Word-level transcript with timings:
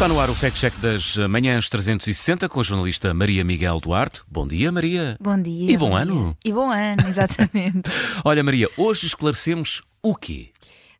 Está 0.00 0.08
no 0.08 0.18
ar 0.18 0.30
o 0.30 0.34
Fact 0.34 0.58
Check 0.58 0.74
das 0.78 1.14
Manhãs 1.28 1.68
360 1.68 2.48
com 2.48 2.58
a 2.58 2.62
jornalista 2.62 3.12
Maria 3.12 3.44
Miguel 3.44 3.78
Duarte. 3.80 4.22
Bom 4.26 4.48
dia, 4.48 4.72
Maria. 4.72 5.14
Bom 5.20 5.38
dia. 5.38 5.70
E 5.70 5.76
bom, 5.76 5.90
bom 5.90 5.94
ano. 5.94 6.24
Dia. 6.42 6.50
E 6.50 6.54
bom 6.54 6.70
ano, 6.70 7.06
exatamente. 7.06 7.82
Olha, 8.24 8.42
Maria, 8.42 8.70
hoje 8.78 9.06
esclarecemos 9.06 9.82
o 10.02 10.16
quê? 10.16 10.52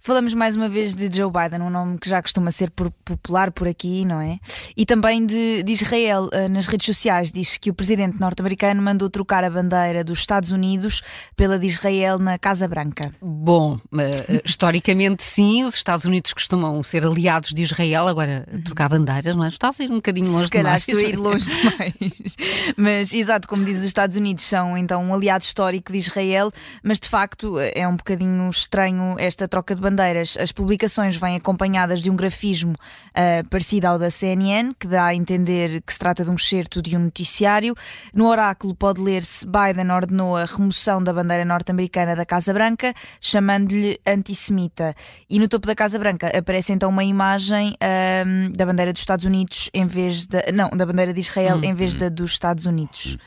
Falamos 0.03 0.32
mais 0.32 0.57
uma 0.57 0.67
vez 0.67 0.95
de 0.95 1.14
Joe 1.14 1.30
Biden, 1.30 1.61
um 1.61 1.69
nome 1.69 1.98
que 1.98 2.09
já 2.09 2.23
costuma 2.23 2.50
ser 2.50 2.71
popular 2.71 3.50
por 3.50 3.69
aqui, 3.69 4.03
não 4.07 4.19
é? 4.19 4.39
E 4.75 4.87
também 4.87 5.27
de, 5.27 5.62
de 5.62 5.73
Israel. 5.73 6.30
Eh, 6.32 6.49
nas 6.49 6.67
redes 6.67 6.87
sociais 6.87 7.30
diz 7.30 7.59
que 7.59 7.69
o 7.69 7.75
presidente 7.75 8.18
norte-americano 8.18 8.81
mandou 8.81 9.11
trocar 9.11 9.45
a 9.45 9.50
bandeira 9.50 10.03
dos 10.03 10.21
Estados 10.21 10.53
Unidos 10.53 11.03
pela 11.36 11.59
de 11.59 11.67
Israel 11.67 12.18
na 12.18 12.39
Casa 12.39 12.67
Branca. 12.67 13.13
Bom, 13.21 13.75
uh, 13.75 14.41
historicamente 14.43 15.22
sim, 15.22 15.64
os 15.64 15.75
Estados 15.75 16.07
Unidos 16.07 16.32
costumam 16.32 16.82
ser 16.82 17.05
aliados 17.05 17.50
de 17.50 17.63
Israel, 17.63 18.08
agora 18.08 18.49
trocar 18.64 18.89
bandeiras, 18.89 19.36
não 19.36 19.44
é? 19.44 19.49
Está 19.49 19.69
a 19.69 19.82
ir 19.82 19.91
um 19.91 19.96
bocadinho 19.96 20.32
longe 20.32 20.46
Se 20.46 20.50
calhar 20.50 20.79
demais. 20.79 20.89
estou 20.89 20.99
a 20.99 21.08
ir 21.08 21.17
longe 21.17 21.46
demais. 21.53 22.36
mas, 22.75 23.13
exato, 23.13 23.46
como 23.46 23.67
diz, 23.67 23.80
os 23.80 23.85
Estados 23.85 24.17
Unidos 24.17 24.44
são 24.44 24.79
então 24.79 25.05
um 25.05 25.13
aliado 25.13 25.44
histórico 25.44 25.93
de 25.93 25.99
Israel, 25.99 26.50
mas 26.82 26.99
de 26.99 27.08
facto 27.08 27.58
é 27.58 27.86
um 27.86 27.96
bocadinho 27.96 28.49
estranho 28.49 29.17
esta 29.19 29.46
troca 29.46 29.75
de 29.75 29.80
bandeiras 29.80 29.89
bandeiras. 29.90 30.36
As 30.39 30.53
publicações 30.53 31.17
vêm 31.17 31.36
acompanhadas 31.36 32.00
de 32.00 32.08
um 32.11 32.17
grafismo 32.17 32.72
uh, 32.72 33.48
parecido 33.48 33.89
ao 33.89 33.98
da 33.98 34.11
CNN, 34.11 34.72
que 34.78 34.86
dá 34.86 35.06
a 35.06 35.14
entender 35.14 35.83
que 35.83 35.92
se 35.92 35.98
trata 35.98 36.25
de 36.25 36.30
um 36.30 36.34
excerto 36.34 36.80
de 36.80 36.97
um 36.97 37.00
noticiário. 37.00 37.75
No 38.14 38.28
oráculo 38.28 38.75
pode 38.75 39.00
ler-se 39.00 39.44
Biden 39.44 39.91
ordenou 39.91 40.36
a 40.36 40.44
remoção 40.44 41.03
da 41.03 41.12
bandeira 41.12 41.44
norte-americana 41.44 42.14
da 42.14 42.25
Casa 42.25 42.53
Branca, 42.53 42.94
chamando-lhe 43.20 43.98
antissemita. 44.06 44.94
E 45.28 45.38
no 45.38 45.48
topo 45.48 45.66
da 45.66 45.74
Casa 45.74 45.98
Branca 45.98 46.28
aparece 46.36 46.72
então 46.72 46.88
uma 46.88 47.05
imagem 47.05 47.74
uh, 47.74 48.56
da 48.56 48.64
bandeira 48.64 48.92
dos 48.92 49.02
Estados 49.02 49.24
Unidos 49.24 49.68
em 49.74 49.86
vez 49.86 50.27
da. 50.27 50.44
Não, 50.55 50.70
da 50.70 50.86
bandeira 50.86 51.12
de 51.12 51.20
Israel 51.20 51.56
hum, 51.56 51.64
em 51.64 51.74
vez 51.74 51.94
hum. 51.94 51.98
da 51.98 52.08
dos 52.08 52.30
Estados 52.30 52.64
Unidos. 52.64 53.18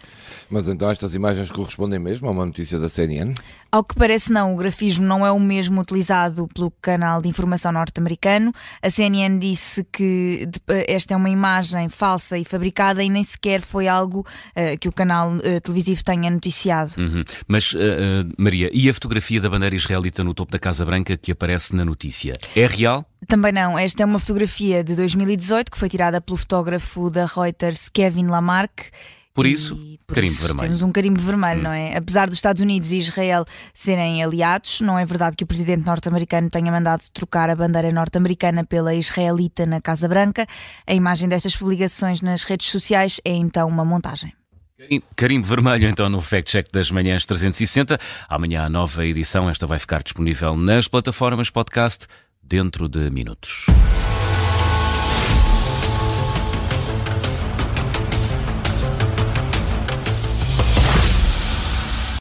Mas 0.50 0.68
então 0.68 0.90
estas 0.90 1.16
imagens 1.16 1.52
correspondem 1.52 2.00
mesmo 2.00 2.28
a 2.28 2.32
uma 2.32 2.46
notícia 2.46 2.80
da 2.80 2.88
CNN? 2.88 3.34
Ao 3.72 3.84
que 3.84 3.96
parece, 3.96 4.32
não. 4.32 4.54
O 4.54 4.58
grafismo 4.58 5.04
não 5.04 5.26
é 5.26 5.32
o 5.32 5.40
mesmo 5.40 5.82
utilizado 5.82 6.48
pelo 6.54 6.72
canal 6.82 7.22
de 7.22 7.28
informação 7.28 7.72
norte-americano. 7.72 8.52
A 8.82 8.90
CNN 8.90 9.38
disse 9.38 9.84
que 9.92 10.48
esta 10.88 11.14
é 11.14 11.18
uma 11.18 11.30
imagem 11.30 11.90
falsa 11.90 12.38
e 12.38 12.46
fabricada 12.46 13.04
e 13.04 13.10
nem 13.10 13.24
sequer 13.24 13.62
foi 13.62 13.88
algo 13.88 14.20
uh, 14.20 14.78
que 14.80 14.88
o 14.88 14.92
canal 14.92 15.34
uh, 15.36 15.62
televisivo 15.62 16.04
tenha 16.04 16.30
noticiado. 16.30 16.92
Uhum. 16.98 17.24
Mas, 17.48 17.74
uh, 17.74 17.78
Maria, 18.38 18.70
e 18.74 18.90
a 18.90 18.94
fotografia 18.94 19.42
da 19.42 19.50
bandeira 19.50 19.76
israelita 19.76 20.24
no 20.24 20.34
topo 20.34 20.52
da 20.52 20.60
Casa 20.60 20.86
Branca 20.86 21.18
que 21.18 21.32
aparece 21.32 21.76
na 21.76 21.84
notícia? 21.84 22.34
É 22.56 22.66
real? 22.68 23.06
Também 23.28 23.52
não. 23.52 23.78
Esta 23.78 24.04
é 24.04 24.06
uma 24.06 24.20
fotografia 24.20 24.84
de 24.84 24.96
2018 24.96 25.72
que 25.72 25.78
foi 25.78 25.90
tirada 25.90 26.20
pelo 26.20 26.38
fotógrafo 26.38 27.10
da 27.10 27.26
Reuters 27.26 27.90
Kevin 27.90 28.28
Lamarck 28.28 28.92
por 29.34 29.46
isso, 29.46 29.76
por 30.06 30.16
carimbo 30.16 30.34
isso 30.34 30.42
vermelho. 30.42 30.62
Temos 30.62 30.82
um 30.82 30.92
carimbo 30.92 31.20
vermelho, 31.20 31.60
hum. 31.62 31.64
não 31.64 31.72
é? 31.72 31.98
Apesar 31.98 32.28
dos 32.28 32.38
Estados 32.38 32.62
Unidos 32.62 32.92
e 32.92 32.98
Israel 32.98 33.46
serem 33.74 34.24
aliados, 34.24 34.82
não 34.82 34.98
é 34.98 35.06
verdade 35.06 35.36
que 35.36 35.44
o 35.44 35.48
presidente 35.48 35.86
norte-americano 35.86 36.50
tenha 36.50 36.72
mandado 36.72 37.04
trocar 37.12 37.50
a 37.50 37.56
bandeira 37.56 37.92
norte-americana 37.92 38.64
pela 38.64 38.94
israelita 38.94 39.66
na 39.66 39.82
Casa 39.82 40.08
Branca. 40.08 40.46
A 40.86 40.94
imagem 40.94 41.28
destas 41.28 41.56
publicações 41.56 42.22
nas 42.22 42.44
redes 42.44 42.70
sociais 42.70 43.20
é 43.26 43.32
então 43.32 43.68
uma 43.68 43.84
montagem. 43.84 44.34
Carimbo 45.16 45.48
vermelho, 45.48 45.88
então, 45.88 46.10
no 46.10 46.22
Fact 46.22 46.52
Check 46.52 46.68
das 46.72 46.92
Manhãs 46.92 47.26
360. 47.26 47.98
Amanhã 48.28 48.66
a 48.66 48.70
nova 48.70 49.06
edição. 49.06 49.50
Esta 49.50 49.66
vai 49.66 49.80
ficar 49.80 50.04
disponível 50.04 50.56
nas 50.56 50.88
plataformas 50.88 51.50
podcast 51.50 52.06
dentro 52.44 52.90
de 52.90 53.10
minutos. 53.10 53.66